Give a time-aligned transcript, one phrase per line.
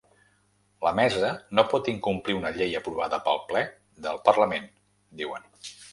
[0.85, 1.29] La mesa
[1.59, 3.61] no pot incomplir una llei aprovada pel ple
[4.07, 4.67] del parlament,
[5.21, 5.51] diuen.